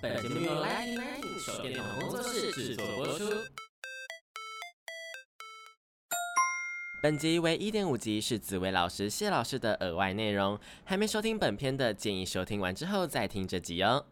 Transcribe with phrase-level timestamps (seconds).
[0.00, 3.24] 本节目由 Lightning Lightning 手电筒工作室制作播出。
[7.02, 10.56] 本集为一点五集，是紫薇老师谢老师的额外内容。
[10.84, 14.06] 还没收听本片的，建议收听完之后再听这集哦。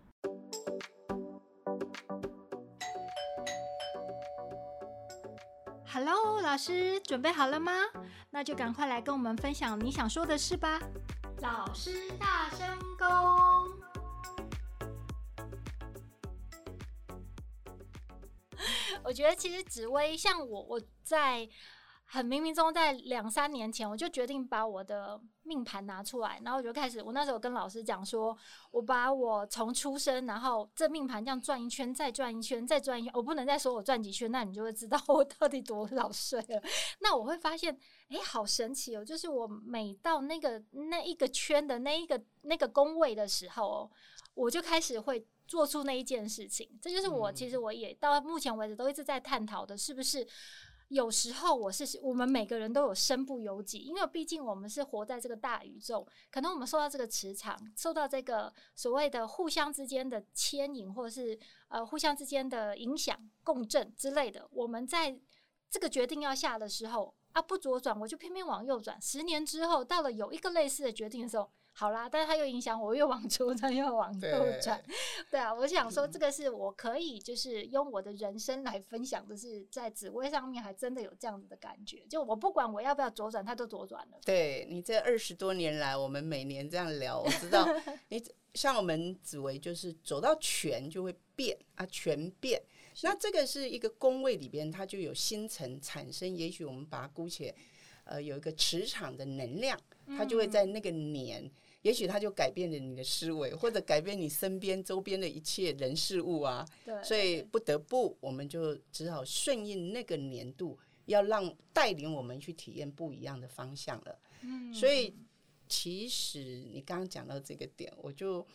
[5.86, 7.72] Hello，老师，准备好了吗？
[8.30, 10.80] 那就赶快来跟我们分享你想说的事吧。
[11.42, 12.66] 老师大声
[12.98, 13.06] 公，
[19.02, 21.48] 我觉得其实紫薇像我，我在
[22.04, 25.18] 很冥冥中在两三年前，我就决定把我的
[25.50, 28.36] 命盘拿出来，然后我就开始，我那时候跟老师讲说，
[28.70, 36.62] 我把我从出生，然后这命盘这样转一圈，再转一圈，再转一圈，我不能再说我转几圈，那你就会知道 我到底多少岁了。
[37.00, 37.76] 那我会发现。
[38.10, 39.04] 哎，好神奇哦！
[39.04, 43.90] 就是我每到那个那一个圈的那一个那个宫位的时候哦，
[44.34, 46.68] 我就开始会做出那一件事情。
[46.82, 50.26] 这就是我其实我也到目前为止都一直在探讨的，是不是
[50.90, 61.38] 有时候我是我们每个人都有身不由己，因为毕竟我们是活在这个大宇宙，可能我们受到这个磁场，受到这个所谓的互相之间的牵引，或者是
[61.68, 65.16] 呃互相之间的影响、共振之类的，我们在
[65.70, 67.14] 这个决定要下的时候。
[67.32, 69.00] 啊，不左转，我就偏偏往右转。
[69.00, 74.82] 十年之后，到了有一个类似的决定的时候，好啦，但是它又影响我，又往左转，又往右转。
[75.30, 82.04] 对，啊，我想说，这个是我可以就是用我的人生来分享的，是在紫薇上面还真的有这样子的感觉。
[82.08, 84.18] 就我不管我要不要左转，它都左转了。
[84.24, 87.66] 对，你这二十多年来，我们每年这样聊，我知道
[88.08, 88.22] 你
[88.54, 92.60] 像我们紫薇，就是走到全就会变啊，全变。
[93.02, 96.36] 那这个是一个宫位里边，它就有星辰产生。
[96.36, 97.54] 也许我们把它姑且，
[98.04, 101.50] 呃，有一个磁场的能量，它就会在那个年，嗯、
[101.82, 106.66] 也许它就改变了你的思维，或者改变你身边周边的一切人事物啊。
[106.84, 107.02] 对。
[107.02, 114.18] 所以不得不，我们就只好顺应那个年度，要让带领我们去体验不一样的方向了。
[114.42, 114.72] 嗯。
[114.72, 115.14] 所以，
[115.68, 118.46] 其实你刚刚讲到这个点，我就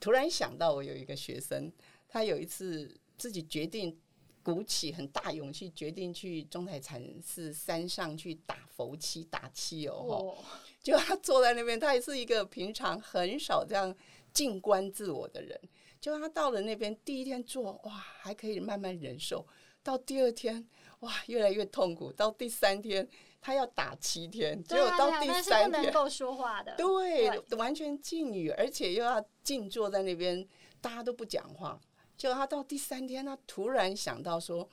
[0.00, 1.72] 突然想到，我有一个学生，
[2.08, 2.94] 他有一次。
[3.20, 3.94] 自己决定
[4.42, 9.94] 鼓起很大勇气，决定去中台禅寺山上去打佛七、打七哦。
[9.94, 10.38] 哦，
[10.82, 13.94] 就他坐在那边，他也是一个平常很少这样
[14.32, 15.60] 静观自我的人。
[16.00, 19.44] 就他到了那边，第一天做哇，还可以慢慢忍受；
[19.82, 20.66] 到第二天
[21.00, 23.06] 哇，越来越痛苦；到第三天，
[23.38, 30.48] 他要打七天，结果到第三天，不能够说话的，对，完全静语，而且又要静坐在那边，
[30.80, 31.78] 大家都不讲话。
[32.20, 34.68] 就他到第三天，他突然想到说：“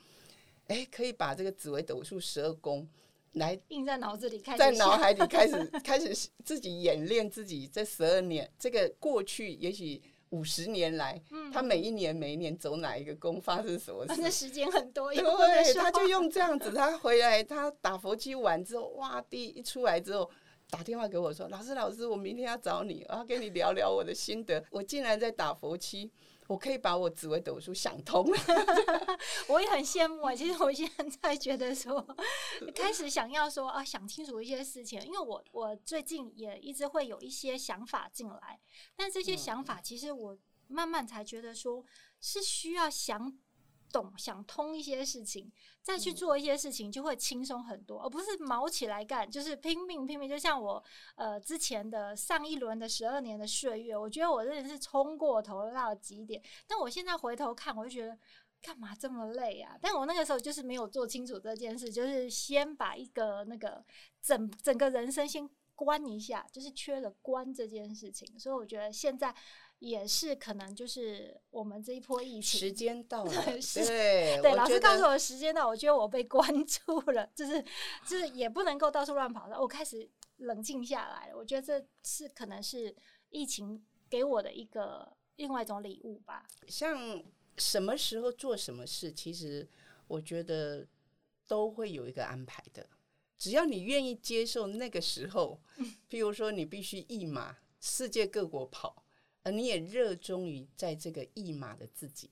[0.68, 2.86] 哎、欸，可以把这个紫微斗数十二宫
[3.32, 9.98] 来印在脑子里，开始在脑海里开始 开始自己演练自己这十二年这个过去，也许
[10.28, 14.20] 五十年来，嗯、他每一年每一年走哪一个宫，发生什么事？
[14.20, 16.70] 那时间很多，对，他就用这样子。
[16.72, 20.30] 他回来，他打佛七完之后，哇，第一出来之后，
[20.68, 26.12] 打电话给我说：‘老师，老师，我明天要找你，我要跟你聊聊我的心得。’我竟然在打佛七。”
[26.48, 28.38] 我可以把我紫微斗数想通了，
[29.48, 30.34] 我也很羡慕啊。
[30.34, 30.90] 其实我现
[31.22, 32.04] 在觉得说，
[32.74, 38.58] 开始想要说啊，想清楚一些事情，因为我我最近也一直会有一些想法进来，
[38.96, 40.36] 但这些想法其实我
[40.66, 41.84] 慢慢才觉得说
[42.20, 43.38] 是需要想。
[43.90, 45.50] 懂想通一些事情，
[45.82, 50.28] 再去做一些事情就会轻松很多，而不是毛起来干，就是拼命拼命。
[50.28, 50.82] 就像我
[51.16, 56.42] 呃之前的上一轮的十二年的岁月，我觉得我真的是冲过头到了极点。
[56.66, 58.18] 但我现在回头看，我就觉得
[58.60, 59.76] 干嘛这么累啊？
[59.80, 63.84] 但我那个时候就是没有做清楚这件事，就是先把一个那个
[64.20, 68.38] 整整个人生先关一下，就是缺了关这件事情。
[68.38, 69.34] 所以我觉得现在。
[69.80, 77.62] 也是可能就是我们这一波疫情时间到了， 对对，老师告诉我时间到，我觉得我被关 注了，就是
[78.06, 81.36] 就是也不能够到处乱跑了，我开始冷静下来了。
[81.36, 82.94] 我觉得这是可能是
[83.30, 86.44] 疫情给我的一个另外一种礼物吧。
[86.66, 87.22] 像
[87.56, 89.68] 什么时候做什么事，其实
[90.06, 90.86] 我觉得
[91.46, 92.88] 都会有一个安排的，
[93.38, 95.60] 只要你愿意接受那个时候。
[96.10, 99.04] 譬如说，你必须一马世界各国跑。
[99.42, 102.30] 而你也热衷于在这个一码的自己，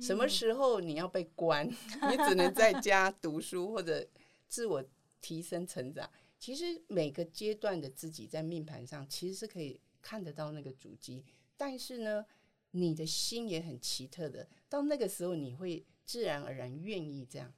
[0.00, 1.66] 什么时候你要被关，
[2.10, 4.06] 你只能在家读书或者
[4.48, 4.84] 自我
[5.20, 6.10] 提升成长。
[6.38, 11.24] 其实每个阶段的自己在命盘上其实是可以看得到那个主机，
[11.56, 12.24] 但是呢，
[12.72, 17.52] 你的心也很奇特的，到那个时候你会自然而然愿意这样。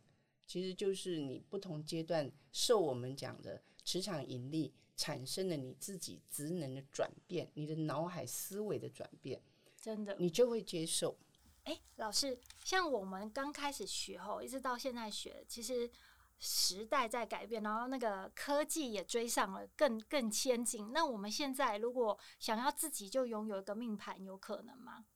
[0.47, 4.73] 其实就是你不同阶段受我们讲的磁场引力。
[5.01, 9.43] 产生了你自己职能的转变，你的脑海思维的转变，
[9.81, 11.17] 真的，你就会接受。
[11.65, 15.91] 哎、欸，老师，像我们刚开始学后，一直到现在学，其实
[16.39, 20.93] 时代在改变，然后那个科技也追上了更，更更先进。
[20.93, 25.07] 那我们现在如果想要自己就拥有一个命盘，有可能吗？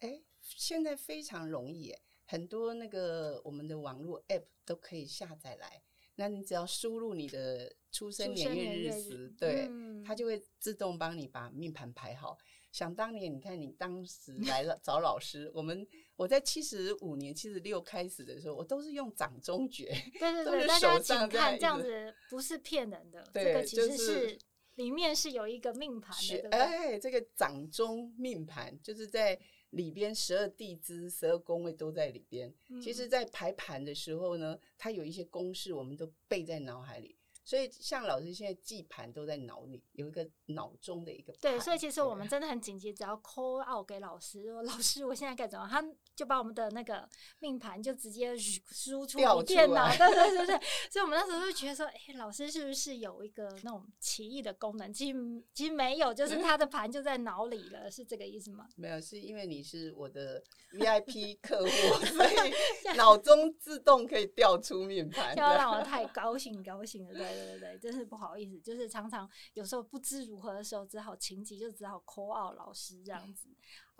[0.00, 1.96] 哎、欸，现在非常容易，
[2.26, 5.80] 很多那个我们的网络 App 都可以下载来。
[6.16, 12.36] 那你只要输入你的出生年月日时，对、嗯，它就会自动帮你把命盘排好。
[12.72, 15.84] 想当年，你看你当时来了找老师，我们
[16.14, 24.38] 我在七十五年、七十六开始的时候，我都是用掌中诀，对对对，大家请看这样子不是骗人的，这个其实是
[24.76, 29.36] 里面是有一个命盘的，哎，这个掌中命盘就是在
[29.70, 32.52] 里边十二地支、十二宫位都在里边。
[32.68, 37.16] 嗯、其实，在排盘的时候呢，它有一些公式，我们都背在脑海里。
[37.50, 41.40] 所以，像老师现在记盘都在脑里，有一个脑中的一个盘。
[41.40, 47.08] 对，所以其实我们真的很紧急，只要 call out 给老师说：“老师，我现在该怎么？”他就把我们的那个
[47.40, 49.88] 命盘就直接输出电脑。
[49.96, 50.60] 对对对对。
[50.88, 55.18] 所以我们那时候就觉得说：“哎、欸，老师是不是有一个那种奇异的功能？”其实
[55.52, 58.68] 其实没有，就是他的盘就在脑里了、嗯，是这个意思吗？
[58.76, 60.40] 没有，是因为你是我的
[60.74, 67.39] VIP 客户，所以脑中自动可以调出命盘，就要让我 太高兴高兴了，对。
[67.44, 73.48] 对对对，真是不好意思，就是常常有时候不知如何的时候，只好情急，就只好 call out 老师这样子。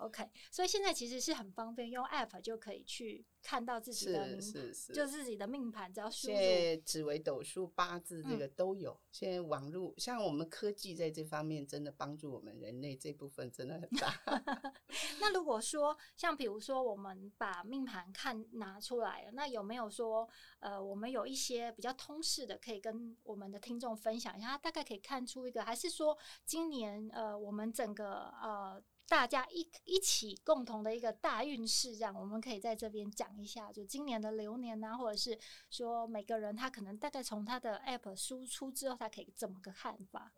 [0.01, 6.35] OK，所以现在其实是很方便，用 App 就可以去看到自己的命，是是是，就自己的命盘，只要输入。
[6.83, 8.91] 紫微斗数、八字这个都有。
[8.91, 14.13] 嗯、现在网络像我们科技在这方面真的帮助我们人类这部分真的很大。
[15.21, 20.27] 那如果说像比如说我们把命盘看拿出来了，那有没有说
[20.59, 24.57] 呃我们有一些比较通识的可以跟我们的听众分享一下？
[24.57, 28.81] 大概可以看出一个，还是说今年呃我们整个呃。
[29.11, 35.37] 大家一一起共同的一个大运势，这样我们可以在这边讲一下，就今年的流年啊，或者是
[35.69, 40.31] 说每个人他可能大概从他的 app 输出之后，他可以怎么个看法？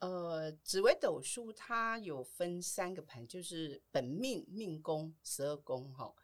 [0.00, 6.14] 呃，紫微斗数它有分三个盘，就是本命命宫十二宫哈，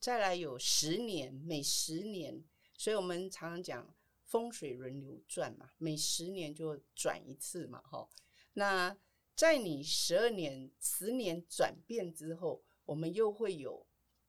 [0.00, 2.42] 再来有十年，每十年，
[2.76, 3.94] 所以我们常常讲
[4.24, 8.08] 风水轮流转嘛，每十年就转一次嘛哈，
[8.54, 8.96] 那。
[9.36, 13.86] 在你十二年、十年转变之后，我们又会有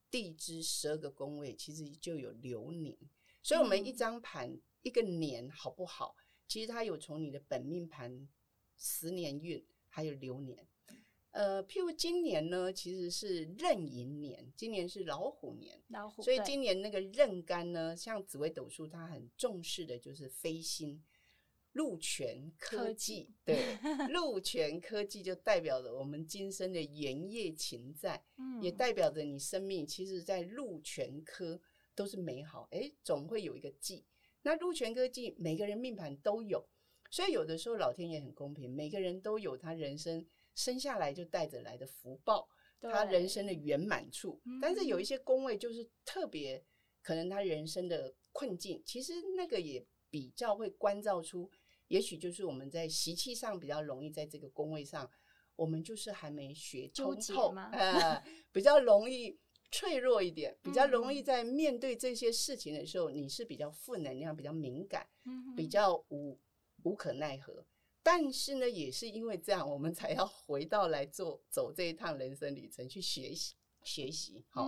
[0.09, 2.97] 地支十二个宫位，其实就有流年。
[3.43, 6.15] 所以，我们一张盘、嗯、一个年好不好？
[6.47, 8.27] 其实它有从你的本命盘
[8.77, 10.67] 十年运，还有流年。
[11.31, 16.23] 呃，譬如今年呢，其实是壬寅年，今年是老虎年，老虎。
[16.23, 21.03] 所以今年那个壬干呢，像紫微斗数，它很重视的就是飞星。
[21.75, 23.77] 禄权科技，对，
[24.09, 31.59] 鹿泉科技就代表着我们今生的缘业情在， 嗯，也代表着你生命其实，在鹿泉科
[31.93, 34.05] 都是美好，哎，总会有一个记。
[34.41, 36.65] 那鹿泉科技每个人命盘都有，
[37.11, 40.25] 所以有的时候老天也很公平，每个人都有他人生
[40.55, 42.47] 生下来就带着来的福报，
[42.79, 44.41] 他人生的圆满处。
[44.61, 46.63] 但是有一些宫位就是特别，
[47.01, 51.51] 可能他人生的困境，其实那个也比较会关照出。
[51.87, 55.09] 也许就是我们在习气上比较容易，在这个宫位上，
[55.55, 59.37] 我们就是还没学通透，呃， 比较容易
[59.71, 65.07] 脆弱一点，比较容易在面对这些事情的时候，你是比较负能量、比较敏感，
[65.55, 66.39] 比较无
[66.83, 67.65] 无可奈何。
[68.01, 74.43] 但是呢，也是因为这样，我们才要回到来做走这一趟人生旅程，去学习学习。
[74.49, 74.67] 好，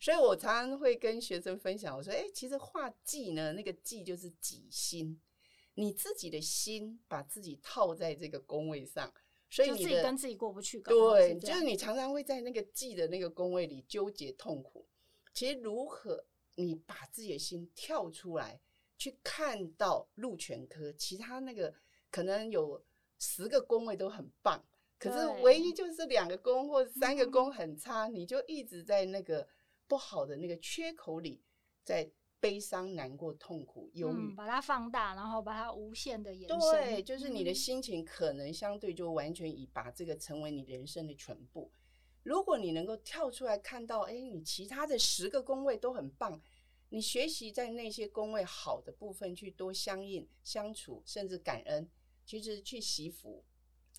[0.00, 5.20] 所以我常常会跟学生分享，我说，哎，其实画技呢，那个技就是己心。
[5.78, 9.12] 你自己的心把自己套在这个宫位上，
[9.50, 10.80] 所以你自己跟自己过不去。
[10.80, 14.86] 对，就是你常常会在那个忌的那个宫位里纠结痛苦。
[15.34, 18.58] 其实如何你把自己的心跳出来，
[18.96, 21.74] 去看到禄全科，其他那个
[22.10, 22.82] 可能有
[23.18, 24.64] 十个宫位都很棒，
[24.98, 29.46] 可是唯一就是两个宫或 三个宫很差，你就一直在那个
[29.86, 31.42] 不好的那个缺口里
[31.84, 32.10] 在。
[32.38, 36.58] 悲伤、难过、痛苦、忧郁、嗯，把它放大，然后把它无限的延伸。
[36.58, 41.72] 对，就是你的心情可能相对就完全以把这个成为你人生的全部。
[42.22, 46.40] 如果你能够跳出来看到，哎，你其他的十个宫位都很棒，
[46.90, 51.88] 你学习在那些宫位好的部分去多相应、相处，甚至感恩，
[52.24, 53.44] 其实去惜福，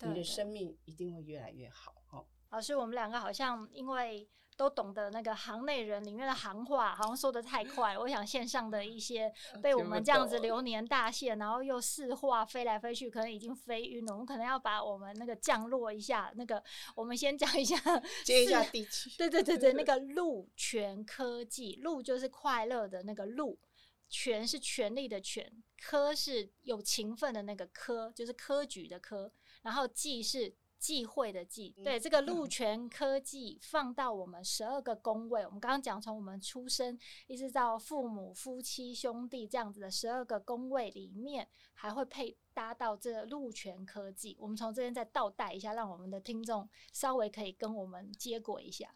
[0.02, 2.02] 你的生命一定会越来越好。
[2.10, 4.26] 哦老师，我们两个好像因为。
[4.58, 7.96] 都懂得那个行内人里面的行话，好像说的太快。
[7.96, 14.12] 我想线上的一些被我们这样子流年大限，然后又四化飞来飞去，可能已经飞晕了。
[14.12, 16.32] 我们可能要把我们那个降落一下。
[16.34, 16.60] 那个，
[16.96, 17.76] 我们先讲一下，
[18.26, 19.10] 接一下地气。
[19.16, 23.60] 对对对对，那个禄权科技，禄就是快乐的那个禄，
[24.08, 30.56] 权是权力的权，科是有勤奋的那个科，就是科举的科，然后技是。
[30.78, 44.36] 忌讳的忌，对，这个禄权科技放到我们十二个宫位，我们刚刚讲从我们出生一直到父母、夫妻、兄弟这样子的十二个宫位里面，还会配搭到这个禄权科技。
[44.38, 48.94] 我们从这边再倒带一下，让我们的听众稍微可以跟我们接轨一下。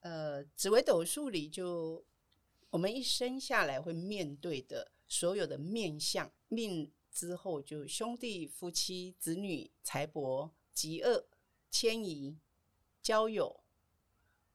[0.00, 2.04] 呃，紫微斗数里就
[2.70, 6.92] 我们一生下来会面对的所有的面相命。
[7.16, 11.26] 之后就兄弟、夫妻、子女、财帛、疾厄、
[11.70, 12.36] 迁移、
[13.00, 13.58] 交友，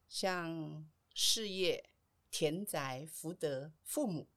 [0.08, 1.90] 像事业、
[2.30, 4.28] 田宅、福德、父母，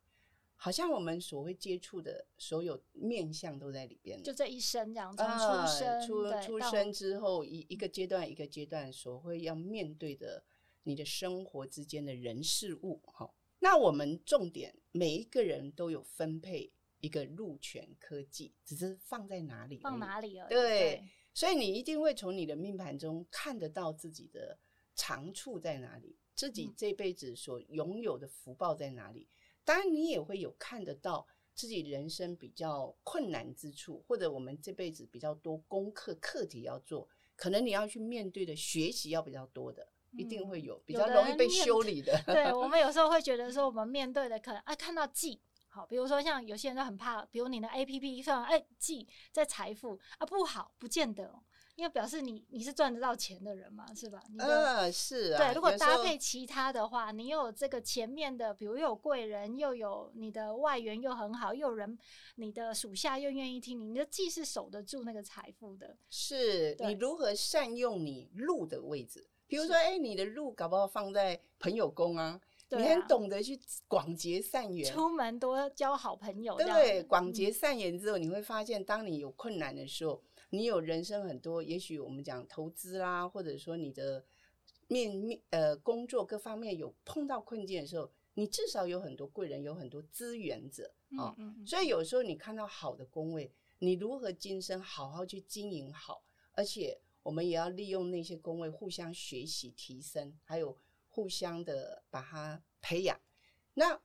[0.56, 4.22] 好像我们所会接触的所有面相都在里边。
[4.22, 10.42] 就这一生这样，从出生、啊、出出生之后一一个阶段一个阶段所会要面对的
[10.84, 13.02] 你的生活之间的人事物。
[13.12, 16.72] 好，那我们重点每一个人都有分配。
[17.04, 19.78] 一个入权科技，只是放在哪里？
[19.80, 20.48] 放哪里而已。
[20.48, 24.58] 对，对，所以你一定会从你的命盘中看得到自己的
[24.94, 29.28] 长处在哪里，自己这辈子所拥有的福报在哪里。
[29.28, 37.06] 嗯、当然，你也会有看得到自己人生比较困难之处，或者我们这辈子比较多功课课题要做，
[37.36, 42.14] 可能你要去面对的学习要比较多的，嗯、一定会有比较容易被修理的。
[42.22, 45.42] 的对，我们有时候会觉得 说，我们面对的可能啊，看到忌。
[45.74, 51.34] 好，比如说像有些人都很怕，比如你的 A P P 上，哎，记在财富啊不好，不见得，
[51.74, 54.22] 因为表示你你是赚得到钱的人嘛，是吧？
[54.38, 55.38] 呃，是啊。
[55.38, 61.98] 对，如果搭配其他的话，你又有这个前面的，比如又有贵人，又有你的外援又很好，又有人
[62.36, 65.96] 你的属下又愿意听你，你的既是守得住那个财富的。
[66.08, 69.28] 是你如何善用你路的位置？
[69.48, 72.40] 比如说，哎，你的路搞不好放在朋友宫啊。
[72.74, 76.56] 啊、你很懂得去广结善缘，出门多交好朋友。
[76.56, 84.24] 对，广结善缘之后，你会发现，当你有困难的时候，你有人生很多，也许我们讲投资啦，或者说你的
[84.88, 91.30] 面面呃工作各方面有碰到困境的时候，你至少有很多贵人，有很多资源者啊。
[91.30, 100.76] 哦、嗯嗯嗯，所以有时候你看到好的工位，你如何今生好好去经营好，而且我们也要利用那些工位互相学习提升，还有。
[101.14, 103.16] 互相的把它培养，
[103.74, 104.00] 那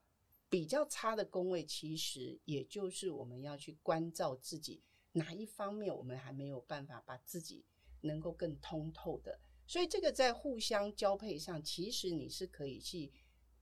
[0.47, 7.65] 比较差的宫位，其实也就是我们要去关照自己哪一方面，我们还没有办法把自己
[8.01, 9.39] 能够更通透的。
[9.65, 13.11] 所以这个在互相交配上，其实你是可以去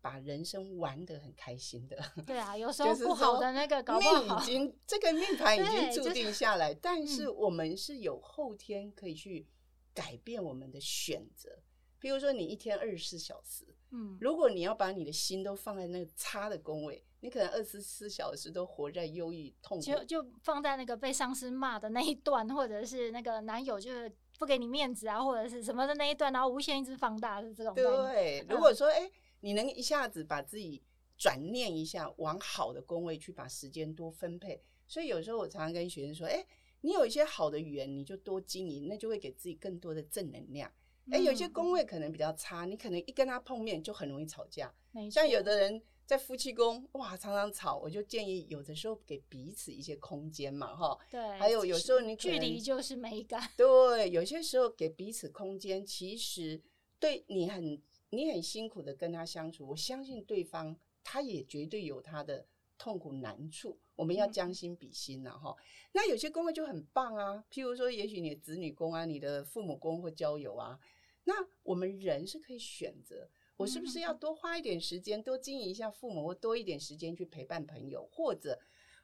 [0.01, 1.97] 把人生玩得很开心的。
[2.27, 9.47] 对啊，有时候不好的那个搞不好，命已经这个命盘已经注定下来，但是我们是有后天可以去
[9.93, 11.63] 改变我们的选择。
[11.99, 27.73] 比如说，你一天二十四小时，嗯，如果你要把你的心都放在那个差的工位，你可能二十四小时都活在忧郁痛苦，就就放在那个被上司骂的那一段，或者是那个男友就是不给你面子啊，或者是什么的那一段，然后无限一直放大是这种。
[27.73, 30.83] 对，如果说哎、欸，你能一下子把自己
[31.17, 36.47] 转念一下，往好的工位去把时间多分配，所以有时候我常常跟学生说，哎、欸，
[36.81, 40.71] 你有一些好的语言，你就多经营，那就会给自己更多的正能量。
[41.09, 44.73] 哎、欸，有些宫位可能比较差，你可能一跟他碰面就很容易吵架。
[45.09, 50.97] 像有的人在夫妻宫，哇，常常吵，我就建议有的时候给彼此一些空间嘛，哈。
[51.09, 51.21] 对。
[51.37, 53.49] 还有有时候你距离就是美感。
[53.55, 56.61] 对，有些时候给彼此空间，其实
[56.99, 62.45] 对你很你很辛苦的跟他相处，我相信对方他也绝对有他的
[62.77, 63.77] 痛苦难处。
[63.95, 65.63] 我们要将心比心呐，哈、嗯。
[65.93, 70.77] 那有些宫位就很棒啊，譬如说，也许你的子女宫啊，你的父母宫或交友啊。
[71.27, 78.57] 那我们人是可以选择，我是不是要多花一点时间，多经营一下父母，或多一点时间去陪伴朋友，或者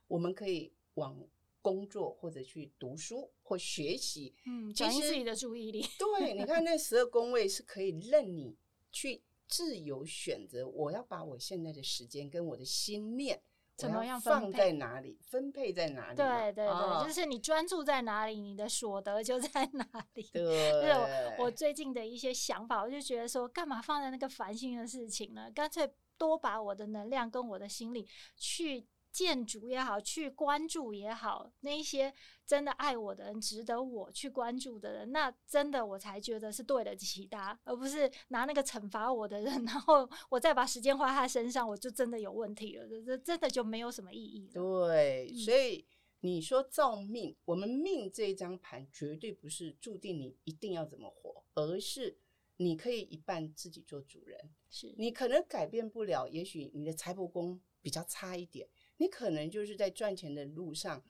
[0.08, 1.22] 我们可以往
[1.62, 5.86] 工作或者去读书或学习，嗯，转移自己的注意力。
[6.00, 8.56] 对，你看 那十二宫位是可以任你
[8.89, 13.42] 去自由选择，我要把我现在的时间跟我的心念。
[13.75, 15.20] 怎么样放在哪里？
[15.24, 16.15] 分配在哪里？
[16.15, 20.24] 对对对，哦、就是你专注在哪里，你的所得就在哪里。
[20.32, 20.92] 对，就是
[21.38, 25.50] 我，我最近的一些想法，我就觉得说，干嘛放在那个烦心的事情呢？
[25.51, 32.12] 干脆多把我的能量跟我的心力去建筑也好，去关注也好，那一些
[32.48, 44.53] 真的爱我的人，值得我去关注的人，那真的我才觉得是对得起他，而不是拿那个惩罚我的人， 然后我再把时间花在他身上，我就真的有问题了，这这真的就没有什么意义了。
[44.53, 45.86] 对，所以
[46.22, 52.17] 你说造命，我们命这一张盘绝对不是注定你一定要怎么活，而是。
[52.58, 58.70] 你可以一半自己做主人，是你可能改变不了，也许你的财帛宫比较差一点，
[59.04, 61.04] 你可能就是在赚钱的路上，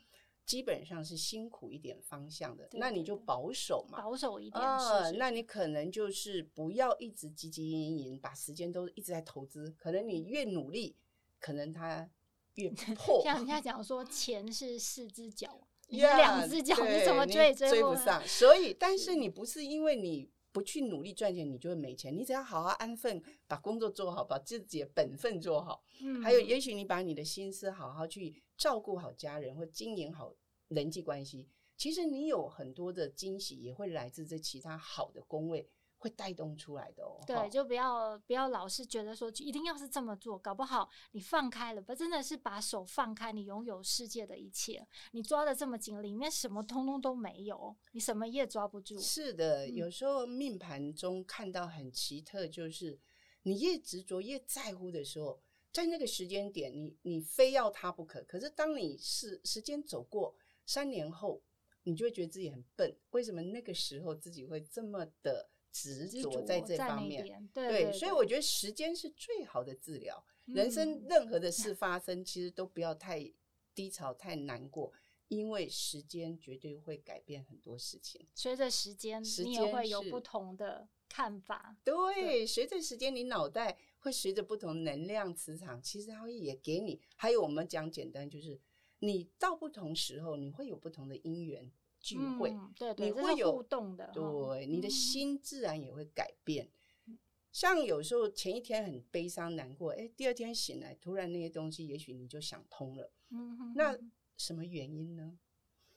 [0.47, 10.95] 基本上是辛苦一点方向的，对对对，那你就保守嘛，保守一点啊、呃，那你可能就是不要一直汲汲营营，把时间都一直在投资，可能你越努力，
[11.39, 12.09] 可能它
[12.55, 13.21] 越 破。
[13.23, 18.21] 像人家 讲说，钱是四只脚，你两只脚你怎么追追不上？
[18.27, 20.31] 所以，但是你不是因为你。
[20.53, 22.15] 不去努力赚钱，你就会没钱。
[22.15, 25.83] 你只要好好安分，把工作做好，把自己的本分做好。
[26.01, 30.33] 嗯，还有，也许你把你的心思好好去照顾好家人，或经营好
[30.67, 35.67] 人际关系，其实你有很多的惊喜也会来自这其他好的工位。
[36.03, 37.17] 会带动出来的哦。
[37.25, 44.85] 对，就不要不要老是觉得说一定要是这么做，搞不好你放开了，不真的是把手放开，你拥有世界的一切。
[45.13, 48.99] 你抓的这么紧，里面什么通通都没有，你什么也抓不住。
[48.99, 52.99] 是的，有时候命盘中看到很奇特，就是
[53.43, 55.39] 你越执着越在乎的时候，
[55.71, 58.21] 在那个时间点，你你非要它不可。
[58.23, 61.41] 可是当你是时间走过三年后，
[61.83, 62.93] 你就会觉得自己很笨。
[63.11, 65.49] 为什么那个时候自己会这么的？
[65.73, 70.23] 执着在这方面，对，对，对，对，所以我觉得时间是最好的治疗。
[70.45, 70.53] 嗯。
[70.53, 73.33] 人生任何的事发生，其实都不要太
[73.73, 74.93] 低潮、太难过，
[75.29, 78.27] 因为时间绝对会改变很多事情。
[78.35, 81.75] 随着时间，你也会有不同的看法。
[81.83, 87.01] 对，随着时间，你脑袋会随着不同能量磁场，其实它会也给你。
[87.15, 88.59] 还有我们讲简单，就是
[88.99, 91.71] 你到不同时候，你会有不同的因缘。
[92.03, 96.69] 聚会，嗯、对对，你会有互动的，对，你的心自然也会改变。
[97.07, 97.17] 嗯、
[97.49, 103.09] 像有时候前一天很悲伤难过，哎，第二天醒来，突然那些东西，也许你就想通了。
[103.29, 103.97] 嗯哼哼，那
[104.35, 105.37] 什么原因呢？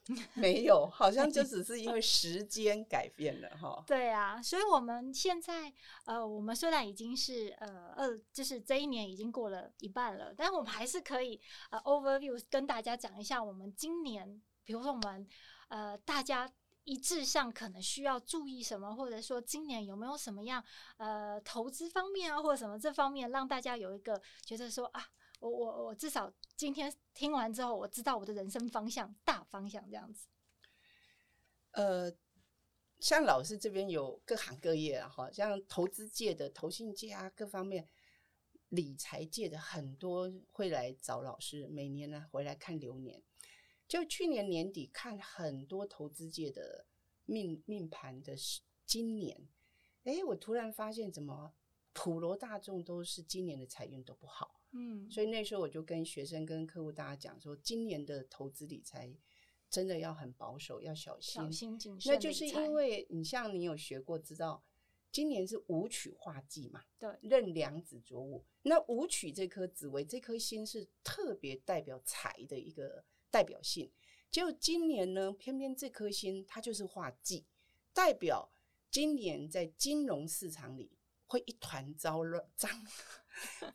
[0.35, 3.83] 没有，好像就只是因为时间改变了哈。
[3.85, 5.73] 对啊，所以我们现在
[6.05, 15.27] 呃，我们虽然已经是呃二，就是这一年已经过了一半了，但我们还是可以呃 overview 跟大家讲一下，我们今年，比如说我们。
[15.67, 16.51] 呃，大家
[16.83, 20.63] 一致上可能需要注意什么，或者说今年有没有什么样
[20.97, 25.05] 呃投资方面啊，或者什么这方面，让大家有一个觉得说啊，
[25.39, 30.27] 我我我至少今天听完之后，我知道我的人生方向大方向这样子。
[31.71, 32.11] 呃，
[32.99, 37.89] 像老师这边有各行各业啊，哈，像投资界的、投信界啊，各方面
[38.69, 43.21] 理财界的很多会来找老师，每年呢回来看流年。
[43.87, 46.85] 就去年年底看很多投资界的
[47.25, 48.35] 命命盘的
[48.85, 49.47] 今年，
[50.03, 51.53] 哎，我突然发现怎么
[51.93, 59.09] 普罗大众都是今年的财运都不好，嗯，所以那时候我就跟学生跟客户大家讲说，今年的投资理财
[59.69, 62.13] 真的要很保守，要小心，小心谨慎。
[62.13, 64.63] 那就是因为你像你有学过，知道
[65.11, 73.05] 今年是武曲化忌嘛，对，任两子着午，那武曲这颗紫薇这颗星是特别代表财的一个。
[73.29, 73.91] 代表性，
[74.31, 77.45] 就今年呢，偏偏这颗星它就是化忌，
[77.93, 78.49] 代表
[78.89, 80.91] 今年在金融市场里
[81.25, 82.69] 会一团糟乱 脏，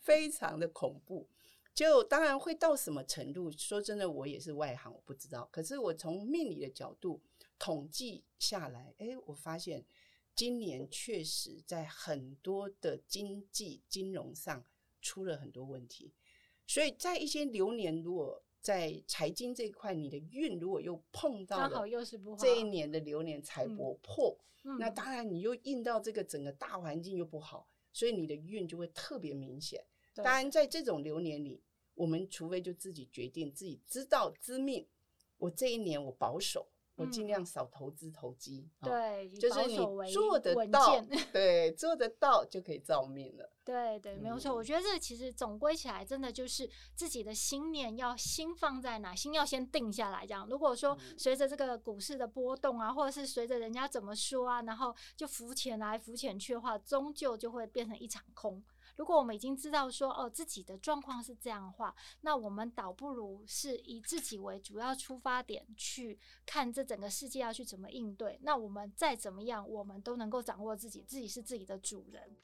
[0.01, 1.29] 非常的恐怖。
[1.75, 3.51] 就当然会到什么程度？
[3.53, 5.49] 说真的，我也是外行，我不知道。
[5.53, 7.21] 可是我从命理的角度
[7.59, 9.85] 统计下来，哎，我发现
[10.35, 14.65] 今年确实在很多的经济金融上
[15.01, 16.13] 出了很多问题，
[16.67, 18.43] 所以在一些流年如果。
[18.63, 21.85] 在财经这一块，你的运如果又碰到了
[22.39, 24.39] 这一年的流年财帛破，
[24.79, 29.85] 那当然你又印到这个整个大环境又不好，所以你的运就会特别明显。
[30.15, 31.61] 当然，在这种流年里，
[31.95, 34.87] 我们除非就自己决定，自己知道知命，
[35.39, 36.69] 我这一年我保守。
[37.03, 39.77] 我尽量少投资投机，对，就是你
[40.13, 41.01] 做得到，
[41.33, 43.51] 对，做得到就可以照命了。
[43.65, 44.53] 对对，没有错。
[44.53, 50.27] 我觉得这其实总归起来，真的就是自己的心念要心放在哪，心要先定下来。
[50.27, 58.63] 这样，如果说随着这个股市的波动啊，或者是随着人家怎么说啊，然后就浮潜来浮潜去的话，终究就会变成一场空。
[58.97, 68.39] 如果我们已经知道说哦，自己的状况是这样的话，那我们倒不如是以自己为主要出发点去看这整个世界要去怎么应对。
[68.43, 72.37] 那我们再怎么样，我们都能够掌握自己，自己是自己的主人。